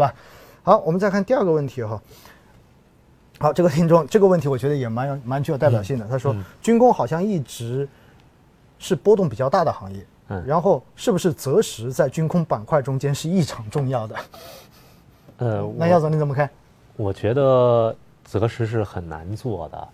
[0.00, 0.12] 吧？
[0.62, 2.00] 好，我们再看第二个问题哈。
[3.38, 6.06] 好，这个听众这个问题我觉得也蛮有蛮具有代表性的。
[6.08, 7.88] 他说，军工好像一直
[8.78, 14.16] 是波动比较大的行业，嗯，然后是不是择时在军工板块中间是异常重要的？
[15.38, 16.50] 呃，那耀总你怎么看？
[16.96, 19.88] 我觉得择时是很难做的，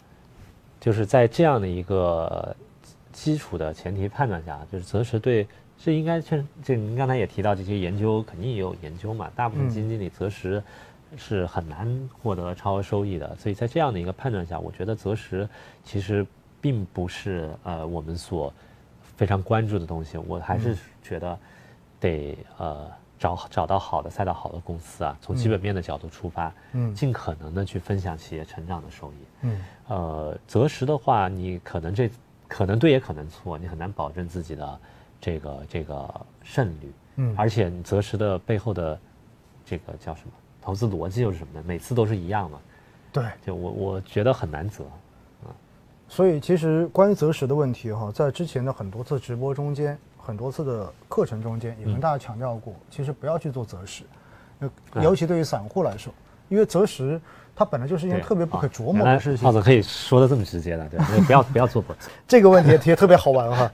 [0.81, 2.55] 就是在这样的一个
[3.13, 5.47] 基础的前提判断下，就是择时对
[5.79, 10.63] 是应该确这您刚才也提到这些研究肯定也有研究嘛，大部分基金经理择时。
[11.17, 11.89] 是很难
[12.21, 15.49] 获得超额收益的，所以在这样的一个判断下，我觉得择时
[15.85, 16.27] 其实
[16.61, 18.53] 并不是呃我们所
[19.17, 20.19] 非常关注的东西。
[20.19, 21.39] 我还是觉得
[22.01, 22.91] 得呃
[23.21, 29.15] 找找到好的赛道、好的公司啊，从基本面的角度出发，嗯，尽可能的去分享企业成长的收益。
[29.43, 32.11] 嗯，呃，择时的话，你可能这
[32.49, 34.81] 可能对也可能错，你很难保证自己的
[35.21, 36.09] 这个这个
[36.43, 36.93] 胜率。
[37.17, 38.99] 嗯，而且你择时的背后的
[39.65, 40.33] 这个叫什么？
[40.61, 41.65] 投资逻辑又是什么呢？
[41.65, 42.59] 每次都是一样嘛？
[43.13, 44.83] 对，就我我觉得很难择，
[45.45, 45.49] 啊，
[46.09, 54.03] 所以其实关于择时的问题哈，在之前的很多次直播中间，很多次的课程中间，也跟大家强调过，其实不要去做择时，
[54.97, 56.13] 尤其对于散户来说，
[56.49, 57.21] 因为择时
[57.55, 59.47] 它本来就是一件特别不可琢磨的事情。
[59.47, 62.11] 浩子可以说的这么直接的，对，不要不要做择时。
[62.29, 63.73] 这个问题也特别好玩哈，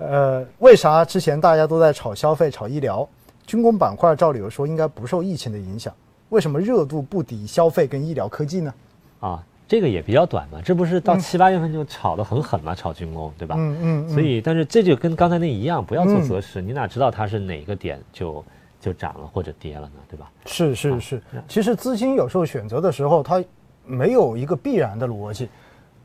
[0.00, 3.08] 呃，为啥之前大家都在炒消费、炒医疗？
[3.46, 5.92] 军工板块照理说应该不受疫情的影响，
[6.28, 8.72] 为什么热度不敌消费跟医疗科技呢？
[9.18, 13.56] 啊，这个也比较短嘛，这不是到七八月份就炒得很狠嘛，炒军工，对吧？
[13.58, 14.08] 嗯嗯。
[14.08, 18.44] 所以，但是这就跟刚才那一样，不要做择时，你哪知道它是哪个点就
[18.80, 20.00] 就涨了或者跌了呢？
[20.08, 20.30] 对吧？
[20.46, 23.42] 是是是，其实资金有时候选择的时候，它
[23.84, 25.48] 没有一个必然的逻辑，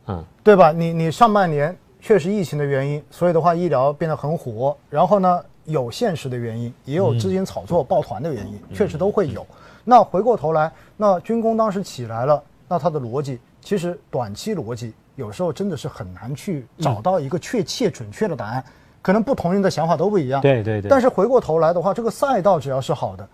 [0.07, 0.71] 嗯，对吧？
[0.71, 5.41] 你你上半年确实疫情的原因，所以的话医疗变得很火，然后呢？
[5.63, 9.43] 有现实的原因，也有资金炒作抱团的原因，确实都会有。
[9.83, 18.63] 那回过头来，那军工当时起来了，那它的逻辑其实短期逻辑有时候真的是很难去找到一个确切准确的答案，
[19.01, 20.39] 可能不同人的想法都不一样。
[20.39, 20.87] 对对对。
[20.87, 23.27] 但是回过头来的话，这个赛道只要是好的，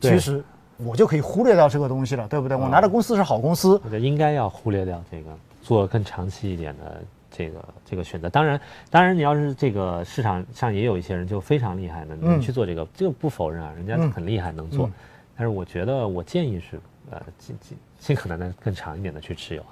[0.00, 0.42] 其实
[0.78, 2.56] 我就可以忽略掉这个东西了，对不对？
[2.56, 5.30] 我拿的公司是好公司，我觉得应该要忽略掉这个，
[5.62, 7.00] 做更长期一点的。
[7.36, 8.58] 这个这个选择，当然，
[8.88, 14.88] 当然，你要是这个市场上也有一些人就非常厉害的，能去做这个，这个不否认啊，人家很厉害能做。
[15.36, 16.80] 但是我觉得，我建议是，
[17.10, 19.62] 呃，尽尽尽可能的更长一点的去持有。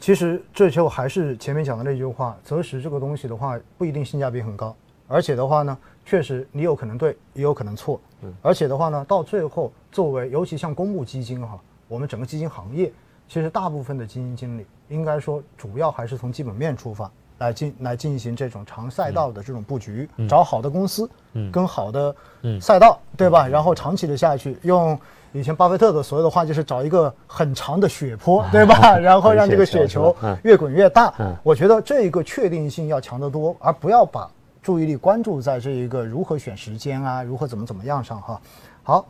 [0.00, 4.74] 其实这就还是前面讲的那句话，择时这个东西的话，不一定性价比很高，
[5.06, 5.76] 而且的话呢，
[6.06, 8.00] 确实你有可能对，也有可能错。
[8.22, 8.32] 嗯。
[8.40, 12.90] 而且的话呢，到最后，作为尤其像公募基金哈，我们整个基金行业，
[13.30, 14.66] 其实大部分的基金经理。
[14.88, 17.08] 应该说，主要还是从基本面出发
[17.38, 22.12] 来进来进行这种长赛道的这种布局，找好的公司，嗯，跟好的
[22.60, 23.46] 赛道，对吧？
[23.46, 24.98] 然后长期的下去，用
[25.32, 28.94] 以前巴菲特的所有的话，就是找一个很长的雪坡，对吧？
[28.98, 31.14] 然后让这个雪球越滚越大。
[31.44, 34.28] 我觉得这一个确定性要强得多，而不要把
[34.60, 38.40] 注意力关注在这一个如何选时间啊，如何怎么怎么样上哈。
[38.82, 39.06] 好，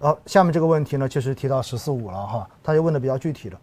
[0.00, 3.58] 呃，下面这个问题呢，就是提到“十四五”了哈，他就问的比较具体了。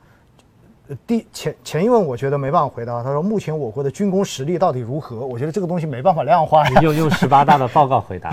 [1.08, 3.02] 第前前一问，我觉得没办法回答。
[3.02, 6.68] 他说：“目前我国的军工实力到底如何？”我觉得这个东西没办法量化。
[6.82, 8.32] 用用十八大的报告回答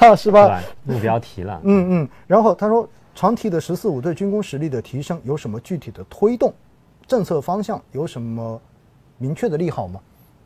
[0.00, 0.60] 了， 是吧？
[0.84, 1.60] 目标提了。
[1.62, 2.08] 嗯嗯。
[2.26, 6.52] 然后他说：“长提的‘十四五’对军工实力的提升有什么具体的推动？
[7.06, 8.58] 政策方向有什么
[9.18, 10.00] 明确的利好吗？”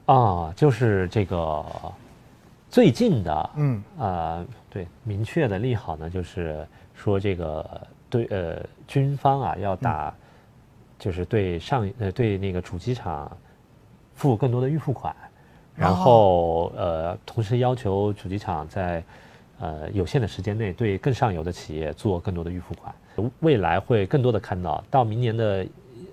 [0.06, 1.64] 啊，就是这个
[2.74, 7.80] 最近的，嗯啊，对，明确的利好呢，就是说这个
[8.10, 10.12] 对呃军方啊要打。
[10.98, 13.30] 就是对上呃对那个主机厂
[14.14, 15.14] 付更多的预付款，
[15.76, 19.04] 然后呃同时要求主机厂在
[19.60, 22.94] 呃有限的时间内对更上游的企业做更多的预付款，
[23.40, 25.66] 未来会更多的看到，到明年的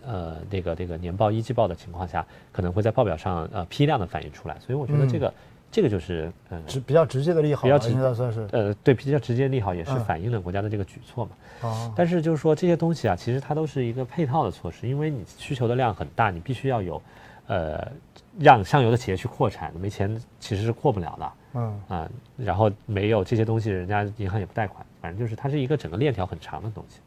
[0.05, 5.33] 呃那个这个年报一季报的情况下，可能会在报表上呃批量的反映出来，所以我觉得这个。
[5.71, 11.31] 这个就是嗯，直比较直接的利好，比较直接算是呃，对，比较直接利好也是反映了国家的这个举措嘛。
[11.61, 11.93] 哦。
[11.95, 17.01] 但是就是说这些东西啊，其实它都是一个配套的措施，因为你需求的量很大，你必须要有，
[17.47, 17.89] 呃，
[18.37, 21.31] 让上游的企业去扩产，没钱其实是扩不了的。
[21.53, 21.81] 嗯。
[21.87, 26.99] 啊，然后没有这些东西，人家银行也不贷款，反正就是它是一个整个链条很长的东西。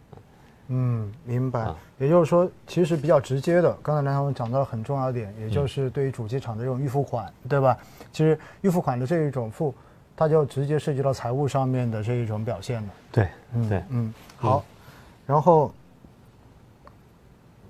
[0.68, 1.72] 嗯，明白。
[1.98, 7.76] 也就是说，其实比较直接的，刚才梁总讲到了很重要的点，也就是对于主机厂的这种预付款，对吧？
[8.12, 9.74] 其实预付款的这一种付，
[10.16, 12.88] 它就直接涉及到财务上面的这一种表现了。
[13.12, 14.64] 对，嗯，对，嗯，好。
[15.26, 15.72] 然后，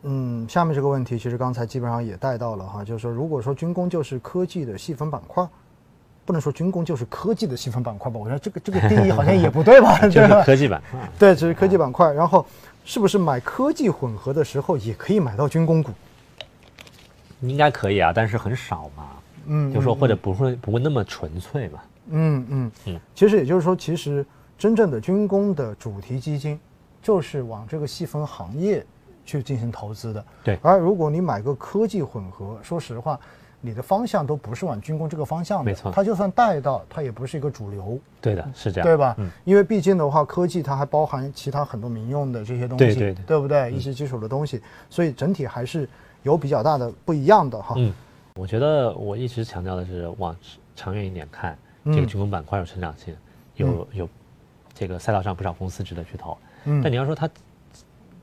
[0.02, 5.46] 嗯，下面这个问题其实刚才基本上也带到了哈，就是说，如果说军工就是科技的细分板块，
[6.24, 8.18] 不能说军工就是科技的细分板块吧？
[8.18, 9.98] 我觉得这个这个定义好像也不对吧？
[10.08, 11.00] 就是科技板块。
[11.18, 12.10] 对，只是科技板块。
[12.12, 12.46] 然后，
[12.84, 15.92] 是不是买科技混合的时候也可以买到军工股？
[17.40, 19.08] 应该可以啊，但是很少嘛。
[19.46, 21.78] 嗯，就说或者不会不会那么纯粹嘛。
[22.08, 23.00] 嗯嗯嗯。
[23.14, 24.24] 其实也就是说，其实
[24.56, 26.58] 真正的军工的主题基金，
[27.02, 28.82] 就是往这个细分行业
[29.26, 30.24] 去进行投资的。
[30.42, 30.58] 对。
[30.62, 33.20] 而如果你买个科技混合，说实话。
[33.66, 35.90] 你的方向都不是往军工这个方向的，没错。
[35.90, 37.98] 它就算带到，它也不是一个主流。
[38.20, 39.14] 对的，是这样，对吧？
[39.16, 39.30] 嗯。
[39.44, 43.72] 因为毕竟的话，科技它还包含其他很多民用的这些东西，对对对，对不对？
[43.72, 45.88] 一些基础的东西，所以整体还是
[46.24, 47.74] 有比较大的不一样的哈。
[47.78, 47.90] 嗯，
[48.34, 50.36] 我觉得我一直强调的是往
[50.76, 51.56] 长远一点看，
[51.86, 53.16] 这个军工板块有成长性，
[53.56, 54.08] 有有
[54.74, 56.36] 这个赛道上不少公司值得去投。
[56.66, 56.82] 嗯。
[56.82, 57.26] 但你要说它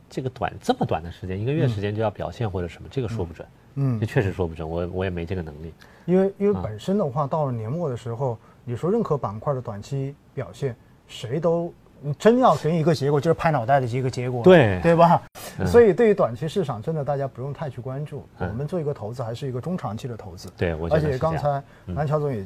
[0.07, 3.47] 这个短这么短的时间，一个月时间就要表现或者什么，这个说不准。
[3.75, 5.73] 嗯，这确实说不准，我我也没这个能力。
[6.05, 10.75] 因为因为本身的话，到了年末的时候，你说任何板块的短期表现，
[11.07, 11.71] 谁都
[12.17, 15.21] 真要给你一个结果，就是拍脑袋的一个结果，对对吧？
[15.65, 18.23] 所以对于短期市场，真的大家不用太去关注。
[18.39, 20.49] 我们做一个投资，还是一个中长期的投资。
[20.57, 22.45] 对，而且刚才南乔总也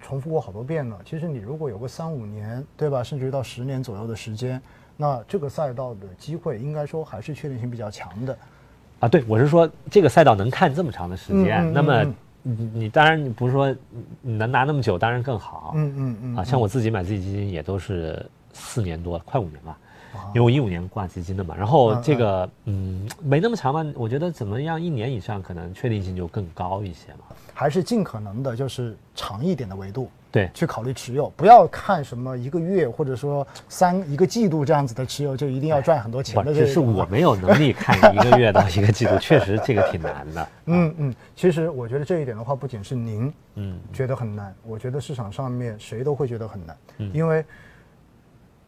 [0.00, 0.98] 重复过好多遍了。
[1.04, 3.02] 其实你如果有个三五年，对吧？
[3.02, 4.60] 甚至于到十年左右的时间，
[4.96, 8.38] 那这个赛道的机会，应该说还是确定性比较强的。
[9.04, 12.02] 啊，对，我是说这个赛道能看这么长的时间，那么
[12.42, 13.70] 你你当然你不是说
[14.22, 15.74] 你能拿那么久，当然更好。
[15.76, 16.36] 嗯嗯嗯。
[16.36, 18.24] 啊，像我自己买自己基金也都是
[18.54, 19.78] 四年多，快五年吧。
[20.28, 27.36] 因为我一五年挂基金的嘛，然后这个嗯没那么长嘛，我觉得怎么样一年以上可能确定性就更高一些嘛。
[27.52, 30.10] 还是尽可能的就是长一点的维度。
[30.32, 36.52] 对，去考虑持有，不要看什么一个月或者说三一个季度这样子的持有，就一定要赚很多钱的。
[36.52, 40.48] 只是我没有能力看一个月到一个季度， 确实这个挺难的。
[40.66, 46.76] 嗯嗯，其实我觉得这一点的话，不仅是您嗯觉得很难，我觉得市场上面谁都会觉得很难，
[47.12, 47.44] 因为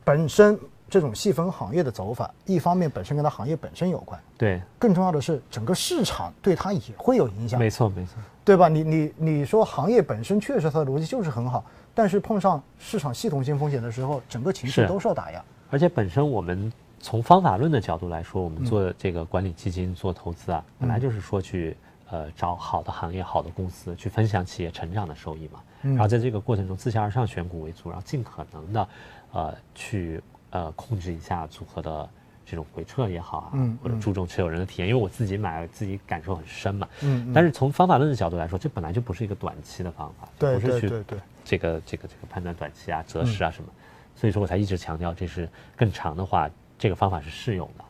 [0.04, 0.56] 本身。
[0.88, 7.58] 这种细分行业的走法，一方面本身跟它行业本身有关，对，更重要的是整个市场对它也会有影响。
[7.58, 8.68] 没错，没错，对吧？
[8.68, 15.44] 你你你说行业本身确实它的逻辑就是很好，但是碰上市场系统性风险的时候，整个情绪都受打压。
[15.70, 21.76] 而且本身我们从方法论的角度来说，我们做这个管理基金做投资啊，本来就是说去
[22.10, 25.60] 呃找好的行业、好的公司去分享企业成长的收益嘛。
[25.82, 28.88] 然后在这个过程中自下而上选股为主，然后尽可能的
[29.32, 30.22] 呃去。
[30.50, 32.08] 呃，控制一下组合的
[32.44, 33.52] 这种回撤也好啊，
[33.82, 36.88] 或者注重持有人的体验，因为我自己买，自己感受很深嘛。
[37.02, 37.32] 嗯。
[37.34, 43.68] 但是从方法论的角度来说，这本来就不是一个短期的方法，不是去这个这个这个判断短期啊、择时啊什么。
[44.14, 46.48] 所以说我才一直强调，这是更长的话，
[46.78, 47.84] 这个方法是适用的，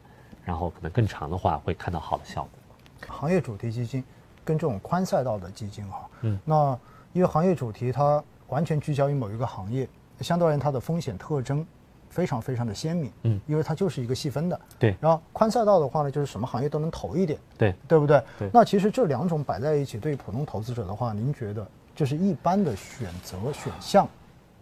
[0.44, 3.14] 然后可能更长的话会看到好的效果。
[3.14, 4.02] 行业主题基金
[4.44, 6.76] 跟这种宽赛道的基金哈，嗯，那
[7.12, 9.86] 因为行业主题它完全聚焦于某一个行业，
[10.20, 11.64] 相对而言它的风险特征。
[12.08, 14.96] 非常非常的鲜明，嗯，因为它就是一个细分的，对。
[15.00, 18.22] 然后宽赛道的话呢，就是什么行业都能投一点，对，对不对？
[18.38, 18.50] 对。
[18.52, 24.08] 那其实这两种摆在一起，对于普通投资者的话，您觉得就是一般的选择选项，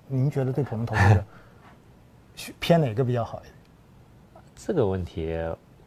[0.08, 1.24] 您觉得对普通投资者
[2.58, 3.54] 偏哪个比较好一点？
[4.56, 5.36] 这个问题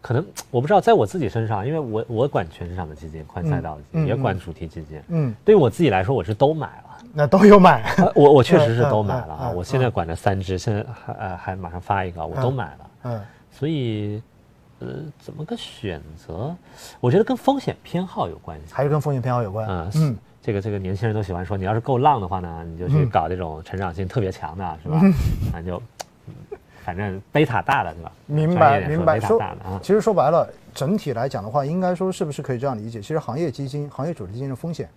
[0.01, 6.83] 可能 我不知道，在我自己身上，因为我我管全市场的基金，宽赛道的基金，也管主题基金，嗯，对于我自己来说，我是都买了。
[7.13, 7.83] 那都有买，
[8.13, 9.49] 我我确实是都买了啊！
[9.49, 12.89] 我现在管着三只，现在还呃还马上发一个，我都买了。
[13.03, 13.21] 嗯，
[13.51, 14.21] 所以
[14.79, 16.55] 呃怎么个选择？
[16.99, 19.67] 我觉得跟风险偏好有关系，还是跟风险偏好有关。
[19.67, 25.01] 嗯嗯，这个这个年轻人都喜欢说，你要是够浪的话呢，你就去搞这种成长性特别强的，是吧？
[25.53, 25.81] 那就
[26.87, 28.11] 反正贝塔大的，对吧？
[28.27, 29.19] 明白明白。
[29.19, 29.37] 说
[29.81, 33.01] 其实说白了，整体来讲的话，应该说是不是可以这样理解？
[33.01, 34.89] 其实行业基金、行业主题基金的风险。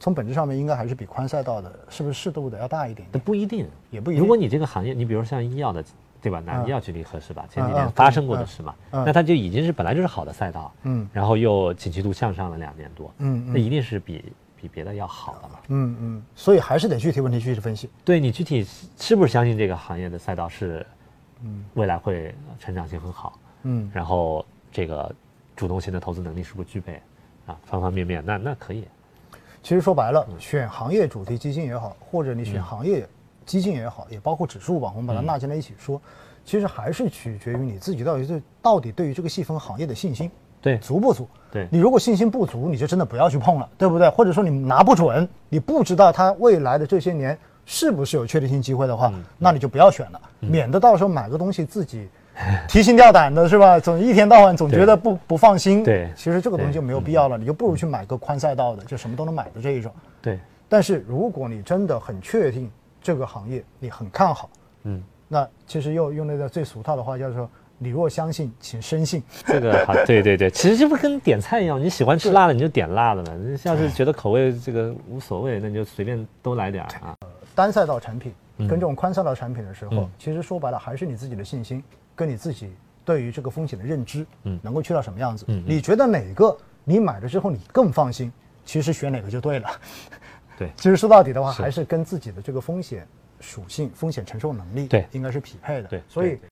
[0.00, 3.06] 从本质上面应该还是比宽赛道的，是不是适度的要大一点？
[3.24, 4.20] 不一定，也不一定。
[4.20, 5.84] 如果你这个行业，你比如像医药的，
[6.20, 6.42] 对吧？
[6.44, 7.46] 拿医药举例合适吧？
[7.48, 14.24] 前几年发生过的事嘛，那它就已经是本来就是好的赛道，嗯，然后又景气度向上了两年多，嗯，那一定是比
[14.60, 16.22] 比别的要好的嘛，嗯嗯。
[16.34, 17.88] 所以还是得具体问题具体分析。
[18.04, 18.66] 对你具体
[18.98, 20.84] 是不是相信这个行业的赛道是，
[21.42, 25.14] 嗯，未来会成长性很好，嗯，然后这个
[25.54, 27.00] 主动型的投资能力是不是具备，
[27.46, 28.84] 啊，方方面面，那那可以。
[29.62, 33.06] 其实说白了，选行业主题基金也好，或者你选行业
[33.44, 36.00] 基金也好，也包括指数吧，我们把它纳进来一起说，
[36.44, 40.30] 其实还是取决于你自己到底对到底对于这个细分行业的信心，
[40.62, 40.78] 对。
[40.78, 41.28] 足不足？
[41.50, 41.66] 对。
[41.70, 44.08] 你如果信心不足，你就真的不要去碰了，对不对？
[44.08, 52.08] 或者说你拿不准，你不知道它未来的这些年是不是有确定性机会的话，那你就不要选了，免得到时候买个东西自己。
[52.68, 53.80] 提心吊胆的是吧？
[53.80, 55.82] 总一天到晚总觉得不不放心。
[55.82, 59.90] 对，其实这个东西就没有必要了，你就不如去买个宽赛道的，就什么都能买的这一种。
[60.20, 62.70] 对，但是如果你真的很确定
[63.00, 64.50] 这个行业，你很看好，
[64.82, 77.16] 嗯，那其实又用那个最俗套的话叫做“你若相信，请深信 这个好，对对对，其实这不跟点菜一样，你喜欢吃辣的你就点辣的嘛，你要是觉得口味这个无所谓，那你就随便都来点儿啊。”。
[77.56, 78.68] 单赛道产品嗯。
[78.68, 80.10] 跟这种宽赛道产品的时候，嗯。
[80.16, 81.82] 其实说白了还是你自己的信心
[82.14, 82.72] 跟你自己
[83.04, 84.60] 对于这个风险的认知，嗯。
[84.62, 85.44] 能够去到什么样子。
[85.48, 88.32] 你觉得哪个你买了之后你更放心，
[88.64, 89.68] 其实选哪个就对了。
[90.56, 90.70] 对。
[90.78, 93.08] 其实说到底的话，还是跟自己的这个风险
[93.40, 95.06] 属性、风险承受能力，对。
[95.10, 95.88] 应该是匹配的。
[95.88, 96.48] 对所以对